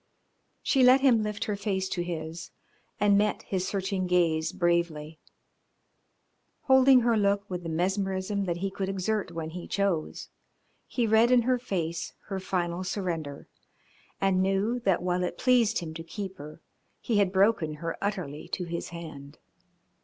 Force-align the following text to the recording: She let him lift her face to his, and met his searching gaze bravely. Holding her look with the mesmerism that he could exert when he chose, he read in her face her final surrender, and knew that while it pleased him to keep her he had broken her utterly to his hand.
She 0.63 0.81
let 0.83 1.01
him 1.01 1.21
lift 1.21 1.43
her 1.43 1.55
face 1.55 1.87
to 1.89 2.01
his, 2.01 2.49
and 2.99 3.19
met 3.19 3.43
his 3.43 3.67
searching 3.67 4.07
gaze 4.07 4.51
bravely. 4.51 5.19
Holding 6.61 7.01
her 7.01 7.15
look 7.15 7.47
with 7.47 7.61
the 7.61 7.69
mesmerism 7.69 8.45
that 8.45 8.57
he 8.65 8.71
could 8.71 8.89
exert 8.89 9.31
when 9.31 9.51
he 9.51 9.67
chose, 9.67 10.29
he 10.87 11.05
read 11.05 11.29
in 11.29 11.43
her 11.43 11.59
face 11.59 12.13
her 12.29 12.39
final 12.39 12.83
surrender, 12.83 13.47
and 14.19 14.41
knew 14.41 14.79
that 14.79 15.03
while 15.03 15.21
it 15.23 15.37
pleased 15.37 15.77
him 15.77 15.93
to 15.93 16.03
keep 16.03 16.39
her 16.39 16.63
he 16.99 17.19
had 17.19 17.31
broken 17.31 17.75
her 17.75 17.95
utterly 18.01 18.47
to 18.47 18.63
his 18.65 18.89
hand. 18.89 19.37